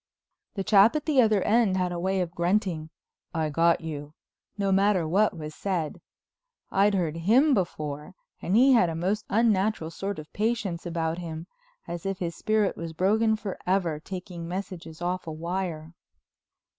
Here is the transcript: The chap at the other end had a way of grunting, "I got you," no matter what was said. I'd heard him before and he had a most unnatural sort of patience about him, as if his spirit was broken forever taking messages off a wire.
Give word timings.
The 0.55 0.63
chap 0.63 0.95
at 0.95 1.05
the 1.05 1.21
other 1.21 1.43
end 1.43 1.77
had 1.77 1.91
a 1.91 1.99
way 1.99 2.21
of 2.21 2.31
grunting, 2.33 2.89
"I 3.35 3.51
got 3.51 3.81
you," 3.81 4.15
no 4.57 4.71
matter 4.71 5.07
what 5.07 5.37
was 5.37 5.53
said. 5.53 6.01
I'd 6.71 6.95
heard 6.95 7.17
him 7.17 7.53
before 7.53 8.15
and 8.41 8.55
he 8.55 8.73
had 8.73 8.89
a 8.89 8.95
most 8.95 9.25
unnatural 9.29 9.91
sort 9.91 10.17
of 10.17 10.33
patience 10.33 10.87
about 10.87 11.19
him, 11.19 11.45
as 11.87 12.03
if 12.07 12.17
his 12.17 12.35
spirit 12.35 12.75
was 12.75 12.93
broken 12.93 13.35
forever 13.35 13.99
taking 13.99 14.47
messages 14.47 15.03
off 15.03 15.27
a 15.27 15.31
wire. 15.31 15.93